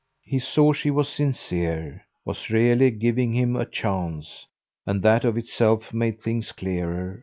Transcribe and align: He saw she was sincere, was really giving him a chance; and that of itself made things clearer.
He 0.23 0.39
saw 0.39 0.73
she 0.73 0.89
was 0.89 1.09
sincere, 1.09 2.07
was 2.25 2.49
really 2.49 2.89
giving 2.89 3.33
him 3.35 3.55
a 3.55 3.67
chance; 3.67 4.47
and 4.83 5.03
that 5.03 5.23
of 5.23 5.37
itself 5.37 5.93
made 5.93 6.19
things 6.19 6.51
clearer. 6.51 7.19